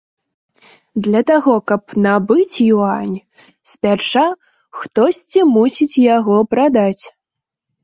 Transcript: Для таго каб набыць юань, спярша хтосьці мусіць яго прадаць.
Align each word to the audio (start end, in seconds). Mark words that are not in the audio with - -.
Для 1.07 1.19
таго 1.31 1.53
каб 1.71 1.83
набыць 2.05 2.55
юань, 2.69 3.13
спярша 3.75 4.25
хтосьці 4.81 5.39
мусіць 5.53 5.91
яго 6.17 6.35
прадаць. 6.57 7.05